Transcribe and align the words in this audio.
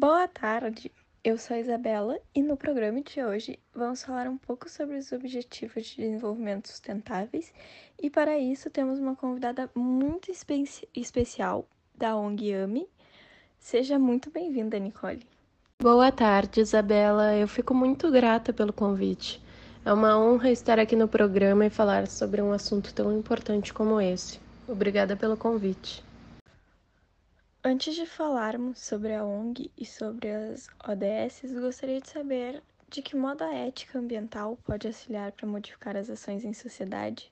Boa 0.00 0.28
tarde, 0.28 0.92
eu 1.24 1.36
sou 1.36 1.56
a 1.56 1.58
Isabela 1.58 2.20
e 2.32 2.40
no 2.40 2.56
programa 2.56 3.02
de 3.02 3.20
hoje 3.20 3.58
vamos 3.74 4.00
falar 4.00 4.28
um 4.28 4.38
pouco 4.38 4.70
sobre 4.70 4.96
os 4.96 5.10
Objetivos 5.10 5.86
de 5.86 5.96
Desenvolvimento 5.96 6.68
Sustentáveis 6.68 7.52
e 8.00 8.08
para 8.08 8.38
isso 8.38 8.70
temos 8.70 9.00
uma 9.00 9.16
convidada 9.16 9.68
muito 9.74 10.30
espe 10.30 10.62
especial 10.94 11.66
da 11.96 12.16
ONG 12.16 12.54
AMI. 12.54 12.88
Seja 13.58 13.98
muito 13.98 14.30
bem-vinda, 14.30 14.78
Nicole. 14.78 15.26
Boa 15.82 16.12
tarde, 16.12 16.60
Isabela. 16.60 17.34
Eu 17.34 17.48
fico 17.48 17.74
muito 17.74 18.08
grata 18.08 18.52
pelo 18.52 18.72
convite. 18.72 19.42
É 19.84 19.92
uma 19.92 20.16
honra 20.16 20.52
estar 20.52 20.78
aqui 20.78 20.94
no 20.94 21.08
programa 21.08 21.66
e 21.66 21.70
falar 21.70 22.06
sobre 22.06 22.40
um 22.40 22.52
assunto 22.52 22.94
tão 22.94 23.12
importante 23.12 23.74
como 23.74 24.00
esse. 24.00 24.38
Obrigada 24.68 25.16
pelo 25.16 25.36
convite. 25.36 26.06
Antes 27.70 27.94
de 27.94 28.06
falarmos 28.06 28.78
sobre 28.78 29.14
a 29.14 29.22
ONG 29.22 29.70
e 29.76 29.84
sobre 29.84 30.30
as 30.30 30.70
ODS, 30.88 31.52
gostaria 31.52 32.00
de 32.00 32.08
saber 32.08 32.62
de 32.88 33.02
que 33.02 33.14
modo 33.14 33.44
a 33.44 33.52
ética 33.52 33.98
ambiental 33.98 34.56
pode 34.64 34.86
auxiliar 34.86 35.32
para 35.32 35.46
modificar 35.46 35.94
as 35.94 36.08
ações 36.08 36.46
em 36.46 36.54
sociedade 36.54 37.30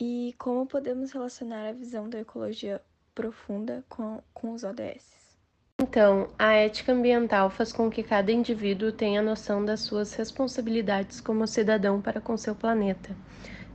e 0.00 0.34
como 0.38 0.64
podemos 0.64 1.12
relacionar 1.12 1.68
a 1.68 1.72
visão 1.72 2.08
da 2.08 2.20
ecologia 2.20 2.80
profunda 3.14 3.84
com, 3.86 4.18
com 4.32 4.54
os 4.54 4.64
ODS. 4.64 5.36
Então, 5.78 6.30
a 6.38 6.54
ética 6.54 6.92
ambiental 6.92 7.50
faz 7.50 7.70
com 7.70 7.90
que 7.90 8.02
cada 8.02 8.32
indivíduo 8.32 8.90
tenha 8.90 9.20
noção 9.20 9.62
das 9.62 9.80
suas 9.80 10.14
responsabilidades 10.14 11.20
como 11.20 11.46
cidadão 11.46 12.00
para 12.00 12.18
com 12.18 12.34
seu 12.38 12.54
planeta. 12.54 13.14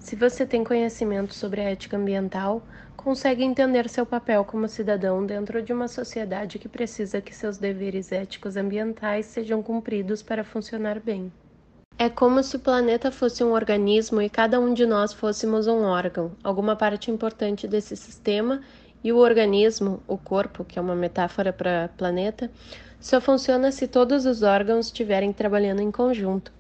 Se 0.01 0.15
você 0.15 0.47
tem 0.47 0.63
conhecimento 0.63 1.31
sobre 1.31 1.61
a 1.61 1.69
ética 1.69 1.95
ambiental, 1.95 2.63
consegue 2.97 3.43
entender 3.43 3.87
seu 3.87 4.03
papel 4.03 4.43
como 4.43 4.67
cidadão 4.67 5.23
dentro 5.23 5.61
de 5.61 5.71
uma 5.71 5.87
sociedade 5.87 6.57
que 6.57 6.67
precisa 6.67 7.21
que 7.21 7.33
seus 7.33 7.59
deveres 7.59 8.11
éticos 8.11 8.57
ambientais 8.57 9.27
sejam 9.27 9.61
cumpridos 9.61 10.23
para 10.23 10.43
funcionar 10.43 10.99
bem. 10.99 11.31
É 11.99 12.09
como 12.09 12.41
se 12.41 12.55
o 12.55 12.59
planeta 12.59 13.11
fosse 13.11 13.43
um 13.43 13.53
organismo 13.53 14.19
e 14.19 14.27
cada 14.27 14.59
um 14.59 14.73
de 14.73 14.87
nós 14.87 15.13
fôssemos 15.13 15.67
um 15.67 15.83
órgão, 15.83 16.31
alguma 16.43 16.75
parte 16.75 17.11
importante 17.11 17.67
desse 17.67 17.95
sistema, 17.95 18.59
e 19.03 19.13
o 19.13 19.17
organismo, 19.17 20.01
o 20.07 20.17
corpo, 20.17 20.65
que 20.65 20.79
é 20.79 20.81
uma 20.81 20.95
metáfora 20.95 21.53
para 21.53 21.91
planeta, 21.95 22.49
só 22.99 23.21
funciona 23.21 23.71
se 23.71 23.87
todos 23.87 24.25
os 24.25 24.41
órgãos 24.41 24.87
estiverem 24.87 25.31
trabalhando 25.31 25.81
em 25.81 25.91
conjunto 25.91 26.51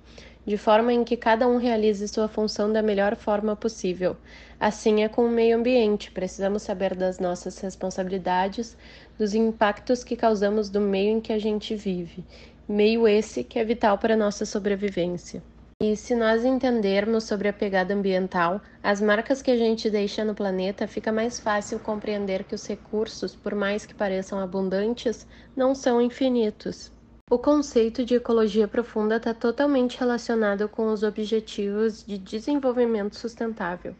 de 0.45 0.57
forma 0.57 0.91
em 0.91 1.03
que 1.03 1.15
cada 1.15 1.47
um 1.47 1.57
realize 1.57 2.07
sua 2.07 2.27
função 2.27 2.71
da 2.71 2.81
melhor 2.81 3.15
forma 3.15 3.55
possível. 3.55 4.17
Assim 4.59 5.03
é 5.03 5.09
com 5.09 5.25
o 5.25 5.29
meio 5.29 5.57
ambiente, 5.57 6.11
precisamos 6.11 6.63
saber 6.63 6.95
das 6.95 7.19
nossas 7.19 7.59
responsabilidades, 7.59 8.77
dos 9.17 9.33
impactos 9.33 10.03
que 10.03 10.15
causamos 10.15 10.69
do 10.69 10.81
meio 10.81 11.17
em 11.17 11.21
que 11.21 11.33
a 11.33 11.39
gente 11.39 11.75
vive, 11.75 12.23
meio 12.67 13.07
esse 13.07 13.43
que 13.43 13.59
é 13.59 13.63
vital 13.63 13.97
para 13.97 14.13
a 14.13 14.17
nossa 14.17 14.45
sobrevivência. 14.45 15.43
E 15.83 15.95
se 15.95 16.13
nós 16.13 16.45
entendermos 16.45 17.23
sobre 17.23 17.47
a 17.47 17.53
pegada 17.53 17.91
ambiental, 17.91 18.61
as 18.83 19.01
marcas 19.01 19.41
que 19.41 19.49
a 19.49 19.57
gente 19.57 19.89
deixa 19.89 20.23
no 20.23 20.35
planeta, 20.35 20.87
fica 20.87 21.11
mais 21.11 21.39
fácil 21.39 21.79
compreender 21.79 22.43
que 22.43 22.53
os 22.53 22.67
recursos, 22.67 23.35
por 23.35 23.55
mais 23.55 23.83
que 23.83 23.95
pareçam 23.95 24.39
abundantes, 24.39 25.25
não 25.55 25.73
são 25.73 25.99
infinitos. 25.99 26.91
O 27.31 27.39
conceito 27.39 28.03
de 28.03 28.15
ecologia 28.15 28.67
profunda 28.67 29.15
está 29.15 29.33
totalmente 29.33 29.97
relacionado 29.97 30.67
com 30.67 30.91
os 30.91 31.01
objetivos 31.01 32.03
de 32.05 32.17
desenvolvimento 32.17 33.15
sustentável, 33.15 33.95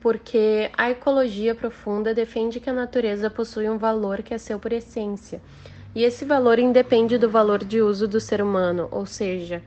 porque 0.00 0.72
a 0.76 0.90
ecologia 0.90 1.54
profunda 1.54 2.12
defende 2.12 2.58
que 2.58 2.68
a 2.68 2.72
natureza 2.72 3.30
possui 3.30 3.70
um 3.70 3.78
valor 3.78 4.24
que 4.24 4.34
é 4.34 4.38
seu 4.38 4.58
por 4.58 4.72
essência, 4.72 5.40
e 5.94 6.02
esse 6.02 6.24
valor 6.24 6.58
independe 6.58 7.16
do 7.16 7.30
valor 7.30 7.62
de 7.62 7.80
uso 7.80 8.08
do 8.08 8.18
ser 8.18 8.42
humano, 8.42 8.88
ou 8.90 9.06
seja, 9.06 9.62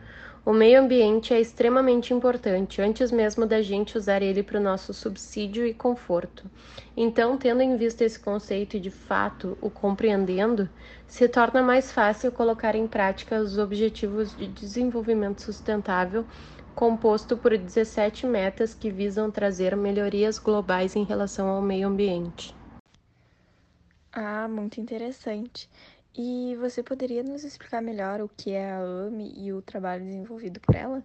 o 0.47 0.53
meio 0.53 0.79
ambiente 0.79 1.33
é 1.33 1.41
extremamente 1.41 2.13
importante, 2.13 2.81
antes 2.81 3.11
mesmo 3.11 3.45
da 3.45 3.61
gente 3.61 3.97
usar 3.97 4.21
ele 4.21 4.41
para 4.41 4.57
o 4.57 4.63
nosso 4.63 4.93
subsídio 4.93 5.67
e 5.67 5.73
conforto. 5.73 6.49
Então, 6.95 7.37
tendo 7.37 7.61
em 7.61 7.75
vista 7.75 8.05
esse 8.05 8.17
conceito 8.17 8.77
e 8.77 8.79
de 8.79 8.89
fato 8.89 9.57
o 9.59 9.69
compreendendo, 9.69 10.69
se 11.05 11.27
torna 11.27 11.61
mais 11.61 11.91
fácil 11.91 12.31
colocar 12.31 12.75
em 12.75 12.87
prática 12.87 13.41
os 13.41 13.57
Objetivos 13.57 14.33
de 14.37 14.47
Desenvolvimento 14.47 15.41
Sustentável, 15.41 16.25
composto 16.73 17.35
por 17.37 17.57
17 17.57 18.25
metas 18.25 18.73
que 18.73 18.89
visam 18.89 19.29
trazer 19.29 19.75
melhorias 19.75 20.39
globais 20.39 20.95
em 20.95 21.03
relação 21.03 21.49
ao 21.49 21.61
meio 21.61 21.89
ambiente. 21.89 22.55
Ah, 24.11 24.47
muito 24.47 24.79
interessante. 24.81 25.69
E 26.19 26.55
você 26.55 26.81
poderia 26.81 27.21
nos 27.21 27.43
explicar 27.43 27.79
melhor 27.79 28.21
o 28.21 28.29
que 28.35 28.51
é 28.51 28.71
a 28.71 28.79
AME 28.79 29.33
e 29.37 29.53
o 29.53 29.61
trabalho 29.61 30.03
desenvolvido 30.03 30.59
por 30.59 30.73
ela? 30.73 31.03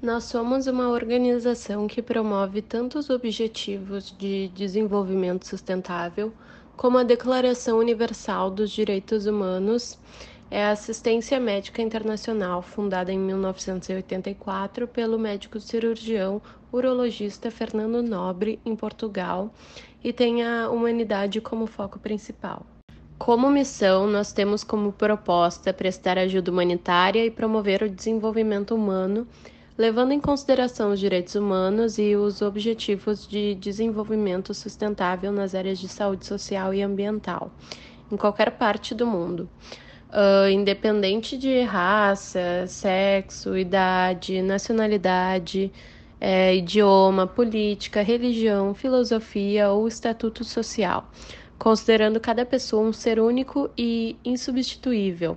Nós 0.00 0.24
somos 0.24 0.66
uma 0.66 0.88
organização 0.88 1.86
que 1.86 2.00
promove 2.00 2.62
tanto 2.62 2.98
os 2.98 3.10
Objetivos 3.10 4.16
de 4.16 4.48
Desenvolvimento 4.48 5.46
Sustentável, 5.46 6.32
como 6.78 6.96
a 6.96 7.02
Declaração 7.02 7.78
Universal 7.78 8.50
dos 8.50 8.70
Direitos 8.70 9.26
Humanos, 9.26 9.98
é 10.50 10.64
a 10.64 10.70
Assistência 10.70 11.38
Médica 11.38 11.82
Internacional, 11.82 12.62
fundada 12.62 13.12
em 13.12 13.18
1984 13.18 14.88
pelo 14.88 15.18
médico 15.18 15.60
cirurgião 15.60 16.40
urologista 16.72 17.50
Fernando 17.50 18.02
Nobre, 18.02 18.58
em 18.64 18.74
Portugal, 18.74 19.52
e 20.02 20.10
tem 20.10 20.42
a 20.42 20.70
humanidade 20.70 21.38
como 21.38 21.66
foco 21.66 21.98
principal. 21.98 22.64
Como 23.18 23.50
missão, 23.50 24.06
nós 24.06 24.32
temos 24.32 24.62
como 24.62 24.92
proposta 24.92 25.72
prestar 25.72 26.16
ajuda 26.16 26.52
humanitária 26.52 27.26
e 27.26 27.30
promover 27.30 27.82
o 27.82 27.90
desenvolvimento 27.90 28.74
humano, 28.74 29.26
levando 29.76 30.12
em 30.12 30.20
consideração 30.20 30.92
os 30.92 31.00
direitos 31.00 31.34
humanos 31.34 31.98
e 31.98 32.14
os 32.14 32.40
objetivos 32.40 33.26
de 33.26 33.56
desenvolvimento 33.56 34.54
sustentável 34.54 35.32
nas 35.32 35.52
áreas 35.52 35.80
de 35.80 35.88
saúde 35.88 36.26
social 36.26 36.72
e 36.72 36.80
ambiental, 36.80 37.50
em 38.10 38.16
qualquer 38.16 38.52
parte 38.52 38.94
do 38.94 39.06
mundo. 39.06 39.48
Uh, 40.10 40.48
independente 40.48 41.36
de 41.36 41.60
raça, 41.62 42.66
sexo, 42.68 43.58
idade, 43.58 44.40
nacionalidade, 44.40 45.72
é, 46.20 46.54
idioma, 46.54 47.26
política, 47.26 48.00
religião, 48.00 48.74
filosofia 48.74 49.70
ou 49.70 49.86
estatuto 49.86 50.44
social 50.44 51.10
considerando 51.58 52.20
cada 52.20 52.46
pessoa 52.46 52.88
um 52.88 52.92
ser 52.92 53.18
único 53.18 53.68
e 53.76 54.16
insubstituível, 54.24 55.36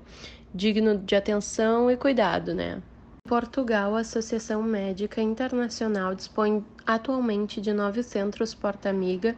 digno 0.53 0.97
de 0.97 1.15
atenção 1.15 1.89
e 1.89 1.97
cuidado, 1.97 2.53
né? 2.53 2.81
Em 3.25 3.29
Portugal, 3.29 3.95
a 3.95 4.01
Associação 4.01 4.61
Médica 4.61 5.21
Internacional 5.21 6.13
dispõe 6.13 6.63
atualmente 6.85 7.59
de 7.59 7.73
nove 7.73 8.03
centros 8.03 8.53
porta-amiga, 8.53 9.35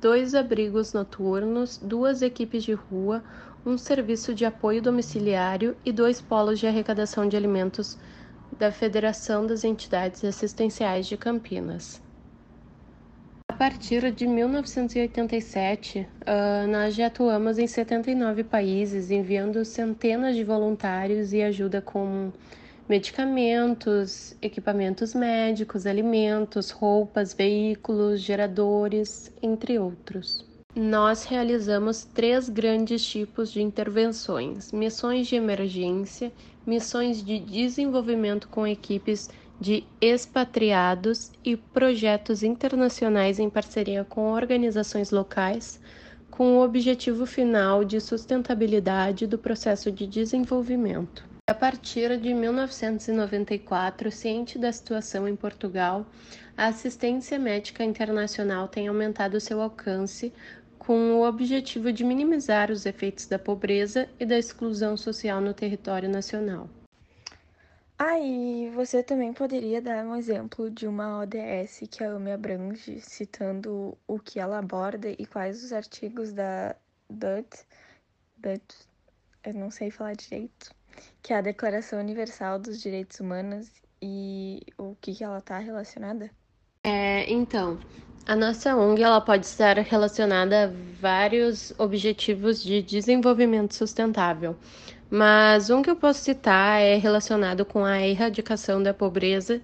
dois 0.00 0.34
abrigos 0.34 0.92
noturnos, 0.92 1.76
duas 1.78 2.22
equipes 2.22 2.64
de 2.64 2.72
rua, 2.72 3.22
um 3.64 3.76
serviço 3.76 4.34
de 4.34 4.44
apoio 4.44 4.80
domiciliário 4.80 5.76
e 5.84 5.92
dois 5.92 6.20
polos 6.20 6.58
de 6.58 6.66
arrecadação 6.66 7.28
de 7.28 7.36
alimentos 7.36 7.98
da 8.58 8.72
Federação 8.72 9.46
das 9.46 9.64
Entidades 9.64 10.24
Assistenciais 10.24 11.06
de 11.06 11.16
Campinas 11.16 12.02
partir 13.62 14.10
de 14.10 14.26
1987, 14.26 16.00
uh, 16.00 16.06
ah, 16.26 16.66
nós 16.66 16.96
já 16.96 17.06
atuamos 17.06 17.60
em 17.60 17.66
79 17.68 18.42
países, 18.42 19.08
enviando 19.08 19.64
centenas 19.64 20.34
de 20.34 20.42
voluntários 20.42 21.32
e 21.32 21.40
ajuda 21.40 21.80
com 21.80 22.32
medicamentos, 22.88 24.34
equipamentos 24.42 25.14
médicos, 25.14 25.86
alimentos, 25.86 26.70
roupas, 26.70 27.32
veículos, 27.32 28.20
geradores, 28.20 29.32
entre 29.40 29.78
outros. 29.78 30.44
Nós 30.74 31.22
realizamos 31.22 32.02
três 32.02 32.48
grandes 32.48 33.04
tipos 33.04 33.52
de 33.52 33.62
intervenções: 33.62 34.72
missões 34.72 35.28
de 35.28 35.36
emergência, 35.36 36.32
missões 36.66 37.24
de 37.24 37.38
desenvolvimento 37.38 38.48
com 38.48 38.66
equipes 38.66 39.30
de 39.62 39.84
expatriados 40.00 41.30
e 41.44 41.56
projetos 41.56 42.42
internacionais 42.42 43.38
em 43.38 43.48
parceria 43.48 44.04
com 44.04 44.32
organizações 44.32 45.12
locais, 45.12 45.80
com 46.28 46.56
o 46.56 46.64
objetivo 46.64 47.24
final 47.26 47.84
de 47.84 48.00
sustentabilidade 48.00 49.24
do 49.24 49.38
processo 49.38 49.92
de 49.92 50.04
desenvolvimento. 50.04 51.24
A 51.48 51.54
partir 51.54 52.18
de 52.18 52.34
1994, 52.34 54.10
ciente 54.10 54.58
da 54.58 54.72
situação 54.72 55.28
em 55.28 55.36
Portugal, 55.36 56.06
a 56.56 56.66
assistência 56.66 57.38
médica 57.38 57.84
internacional 57.84 58.66
tem 58.66 58.88
aumentado 58.88 59.38
seu 59.38 59.62
alcance 59.62 60.32
com 60.76 61.14
o 61.14 61.28
objetivo 61.28 61.92
de 61.92 62.02
minimizar 62.02 62.68
os 62.68 62.84
efeitos 62.84 63.26
da 63.26 63.38
pobreza 63.38 64.08
e 64.18 64.26
da 64.26 64.36
exclusão 64.36 64.96
social 64.96 65.40
no 65.40 65.54
território 65.54 66.08
nacional. 66.08 66.68
E 68.22 68.70
você 68.70 69.02
também 69.02 69.32
poderia 69.32 69.82
dar 69.82 70.04
um 70.04 70.16
exemplo 70.16 70.70
de 70.70 70.86
uma 70.86 71.20
ODS 71.20 71.82
que 71.90 72.02
a 72.02 72.10
AME 72.12 72.32
abrange, 72.32 73.00
citando 73.00 73.96
o 74.06 74.18
que 74.18 74.40
ela 74.40 74.58
aborda 74.58 75.10
e 75.10 75.26
quais 75.26 75.62
os 75.62 75.72
artigos 75.72 76.32
da 76.32 76.74
DUT, 77.10 77.66
DUT 78.38 78.62
eu 79.44 79.54
não 79.54 79.70
sei 79.70 79.90
falar 79.90 80.14
direito, 80.14 80.74
que 81.22 81.32
é 81.32 81.36
a 81.36 81.40
Declaração 81.40 82.00
Universal 82.00 82.58
dos 82.58 82.80
Direitos 82.80 83.18
Humanos 83.20 83.70
e 84.00 84.60
o 84.78 84.96
que, 85.00 85.14
que 85.14 85.24
ela 85.24 85.38
está 85.38 85.58
relacionada? 85.58 86.30
É, 86.84 87.30
então, 87.30 87.78
a 88.26 88.36
nossa 88.36 88.76
ONG 88.76 89.02
ela 89.02 89.20
pode 89.20 89.46
estar 89.46 89.76
relacionada 89.78 90.64
a 90.64 90.70
vários 91.00 91.72
objetivos 91.78 92.62
de 92.62 92.82
desenvolvimento 92.82 93.74
sustentável, 93.74 94.56
mas 95.14 95.68
um 95.68 95.82
que 95.82 95.90
eu 95.90 95.96
posso 95.96 96.20
citar 96.20 96.80
é 96.80 96.96
relacionado 96.96 97.66
com 97.66 97.84
a 97.84 98.00
erradicação 98.00 98.82
da 98.82 98.94
pobreza, 98.94 99.60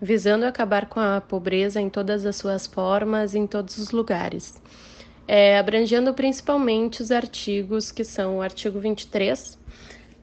visando 0.00 0.46
acabar 0.46 0.86
com 0.86 1.00
a 1.00 1.20
pobreza 1.20 1.80
em 1.80 1.90
todas 1.90 2.24
as 2.24 2.36
suas 2.36 2.68
formas, 2.68 3.34
em 3.34 3.44
todos 3.44 3.78
os 3.78 3.90
lugares. 3.90 4.62
É, 5.26 5.58
abrangendo 5.58 6.14
principalmente 6.14 7.02
os 7.02 7.10
artigos 7.10 7.90
que 7.90 8.04
são 8.04 8.36
o 8.36 8.42
artigo 8.42 8.78
23, 8.78 9.58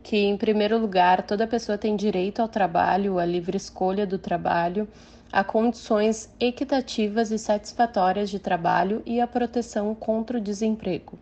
que, 0.02 0.16
em 0.16 0.38
primeiro 0.38 0.78
lugar, 0.78 1.24
toda 1.24 1.46
pessoa 1.46 1.78
tem 1.78 1.98
direito 1.98 2.42
ao 2.42 2.48
trabalho, 2.48 3.20
à 3.20 3.26
livre 3.26 3.58
escolha 3.58 4.08
do 4.08 4.18
trabalho, 4.18 4.88
a 5.30 5.44
condições 5.44 6.34
equitativas 6.40 7.32
e 7.32 7.38
satisfatórias 7.38 8.30
de 8.30 8.40
trabalho 8.40 9.04
e 9.06 9.20
a 9.20 9.28
proteção 9.28 9.94
contra 9.94 10.38
o 10.38 10.42
desemprego. 10.42 11.20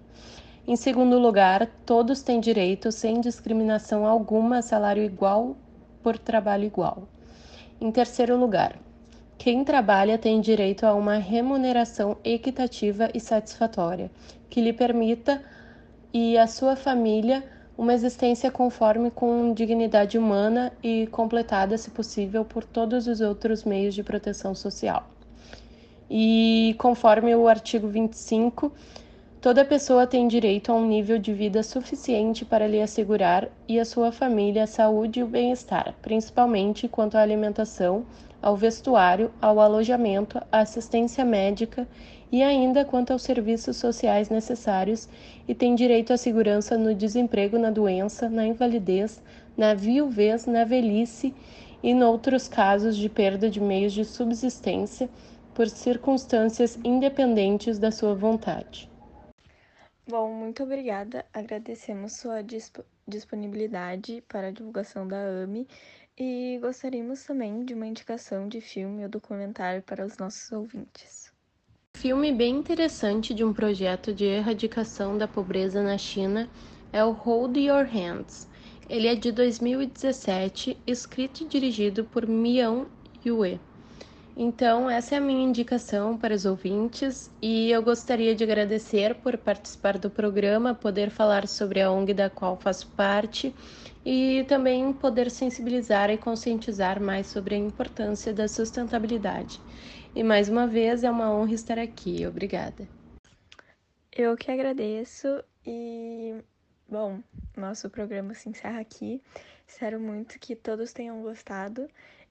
Em 0.67 0.75
segundo 0.75 1.17
lugar, 1.17 1.65
todos 1.85 2.21
têm 2.21 2.41
direito, 2.41 2.91
sem 2.91 3.21
discriminação 3.21 4.05
alguma, 4.05 4.57
a 4.57 4.61
salário 4.61 5.01
igual 5.01 5.55
por 6.03 6.17
trabalho 6.17 6.65
igual. 6.65 7.07
Em 7.79 7.89
terceiro 7.89 8.35
lugar, 8.35 8.77
quem 9.37 9.63
trabalha 9.63 10.17
tem 10.17 10.41
direito 10.41 10.85
a 10.85 10.93
uma 10.93 11.15
remuneração 11.15 12.17
equitativa 12.21 13.09
e 13.13 13.19
satisfatória, 13.21 14.11
que 14.49 14.59
lhe 14.59 14.73
permita 14.73 15.41
e 16.13 16.37
a 16.37 16.47
sua 16.47 16.75
família 16.75 17.45
uma 17.77 17.93
existência 17.93 18.51
conforme 18.51 19.09
com 19.09 19.53
dignidade 19.53 20.17
humana 20.17 20.73
e 20.83 21.07
completada, 21.07 21.77
se 21.77 21.91
possível, 21.91 22.43
por 22.43 22.65
todos 22.65 23.07
os 23.07 23.21
outros 23.21 23.63
meios 23.63 23.95
de 23.95 24.03
proteção 24.03 24.53
social. 24.53 25.07
E 26.09 26.75
conforme 26.77 27.33
o 27.35 27.47
artigo 27.47 27.87
25, 27.87 28.73
Toda 29.39 29.63
pessoa 29.63 30.07
tem 30.07 30.27
direito 30.27 30.71
a 30.71 30.75
um 30.75 30.87
nível 30.87 31.19
de 31.19 31.31
vida 31.31 31.61
suficiente 31.61 32.43
para 32.43 32.67
lhe 32.67 32.81
assegurar 32.81 33.47
e 33.67 33.79
a 33.79 33.85
sua 33.85 34.11
família 34.11 34.63
a 34.63 34.67
saúde 34.67 35.19
e 35.19 35.23
o 35.23 35.27
bem-estar, 35.27 35.93
principalmente 36.01 36.87
quanto 36.87 37.15
à 37.15 37.21
alimentação, 37.21 38.03
ao 38.41 38.57
vestuário, 38.57 39.31
ao 39.39 39.59
alojamento, 39.59 40.39
à 40.51 40.61
assistência 40.61 41.23
médica 41.23 41.87
e 42.31 42.41
ainda 42.41 42.83
quanto 42.83 43.13
aos 43.13 43.21
serviços 43.21 43.77
sociais 43.77 44.27
necessários, 44.27 45.07
e 45.47 45.53
tem 45.53 45.75
direito 45.75 46.11
à 46.11 46.17
segurança 46.17 46.75
no 46.75 46.95
desemprego, 46.95 47.59
na 47.59 47.69
doença, 47.69 48.27
na 48.27 48.43
invalidez, 48.43 49.21
na 49.55 49.75
viuvez, 49.75 50.47
na 50.47 50.63
velhice 50.63 51.31
e 51.83 51.93
noutros 51.93 52.47
casos 52.47 52.97
de 52.97 53.07
perda 53.07 53.51
de 53.51 53.61
meios 53.61 53.93
de 53.93 54.03
subsistência 54.03 55.07
por 55.53 55.69
circunstâncias 55.69 56.79
independentes 56.83 57.77
da 57.77 57.91
sua 57.91 58.15
vontade. 58.15 58.89
Bom, 60.09 60.33
muito 60.33 60.63
obrigada. 60.63 61.25
Agradecemos 61.33 62.13
sua 62.13 62.41
disp 62.41 62.79
disponibilidade 63.05 64.23
para 64.27 64.47
a 64.47 64.51
divulgação 64.51 65.07
da 65.07 65.17
AME 65.17 65.67
e 66.17 66.57
gostaríamos 66.61 67.23
também 67.23 67.63
de 67.63 67.73
uma 67.73 67.87
indicação 67.87 68.47
de 68.47 68.59
filme 68.59 69.03
ou 69.03 69.09
documentário 69.09 69.81
para 69.81 70.05
os 70.05 70.17
nossos 70.17 70.51
ouvintes. 70.51 71.31
Filme 71.95 72.33
bem 72.33 72.55
interessante 72.55 73.33
de 73.33 73.43
um 73.43 73.53
projeto 73.53 74.13
de 74.13 74.25
erradicação 74.25 75.17
da 75.17 75.27
pobreza 75.27 75.81
na 75.81 75.97
China 75.97 76.49
é 76.91 77.03
o 77.03 77.11
Hold 77.11 77.57
Your 77.57 77.85
Hands. 77.85 78.47
Ele 78.89 79.07
é 79.07 79.15
de 79.15 79.31
2017, 79.31 80.77
escrito 80.87 81.43
e 81.43 81.47
dirigido 81.47 82.05
por 82.05 82.25
Mian 82.25 82.85
Yue. 83.25 83.59
Então, 84.39 84.87
essa 84.87 85.15
é 85.15 85.17
a 85.17 85.21
minha 85.21 85.43
indicação 85.43 86.15
para 86.15 86.35
os 86.35 86.45
ouvintes 86.45 87.31
e 87.41 87.71
eu 87.71 87.81
gostaria 87.81 88.35
de 88.35 88.43
agradecer 88.43 89.15
por 89.15 89.35
participar 89.35 89.97
do 89.97 90.11
programa, 90.11 90.75
poder 90.75 91.09
falar 91.09 91.47
sobre 91.47 91.81
a 91.81 91.91
ONG 91.91 92.13
da 92.13 92.29
qual 92.29 92.55
faço 92.55 92.87
parte 92.91 93.51
e 94.05 94.45
também 94.47 94.93
poder 94.93 95.31
sensibilizar 95.31 96.11
e 96.11 96.19
conscientizar 96.19 97.01
mais 97.01 97.25
sobre 97.25 97.55
a 97.55 97.57
importância 97.57 98.31
da 98.31 98.47
sustentabilidade. 98.47 99.59
E 100.13 100.21
mais 100.21 100.49
uma 100.49 100.67
vez 100.67 101.03
é 101.03 101.09
uma 101.09 101.33
honra 101.33 101.55
estar 101.55 101.79
aqui. 101.79 102.27
Obrigada. 102.27 102.87
Eu 104.15 104.37
que 104.37 104.51
agradeço 104.51 105.43
e, 105.65 106.35
bom, 106.87 107.23
nosso 107.57 107.89
programa 107.89 108.35
se 108.35 108.47
encerra 108.49 108.81
aqui. 108.81 109.19
Espero 109.67 109.99
muito 109.99 110.39
que 110.39 110.55
todos 110.55 110.93
tenham 110.93 111.23
gostado 111.23 111.89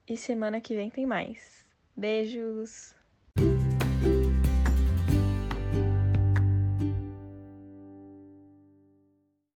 e 0.09 0.17
semana 0.17 0.61
que 0.61 0.76
vem 0.76 0.88
tem 0.88 1.05
mais. 1.05 1.66
Beijos! 1.97 2.95